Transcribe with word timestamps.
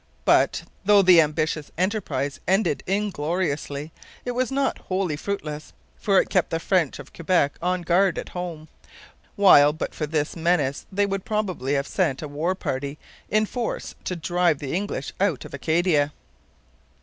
But, 0.25 0.63
though 0.83 1.03
the 1.03 1.21
ambitious 1.21 1.71
enterprise 1.77 2.39
ended 2.47 2.81
ingloriously, 2.87 3.91
it 4.25 4.31
was 4.31 4.51
not 4.51 4.79
wholly 4.79 5.15
fruitless, 5.15 5.73
for 5.95 6.19
it 6.19 6.27
kept 6.31 6.49
the 6.49 6.59
French 6.59 6.97
of 6.97 7.13
Quebec 7.13 7.53
on 7.61 7.83
guard 7.83 8.17
at 8.17 8.29
home; 8.29 8.67
while 9.35 9.71
but 9.73 9.93
for 9.93 10.07
this 10.07 10.35
menace 10.35 10.87
they 10.91 11.05
would 11.05 11.23
probably 11.23 11.75
have 11.75 11.85
sent 11.85 12.23
a 12.23 12.27
war 12.27 12.55
party 12.55 12.97
in 13.29 13.45
force 13.45 13.93
to 14.05 14.15
drive 14.15 14.57
the 14.57 14.73
English 14.73 15.13
out 15.19 15.45
of 15.45 15.53
Acadia. 15.53 16.11